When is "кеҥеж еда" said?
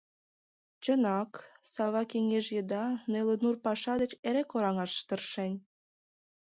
2.11-2.85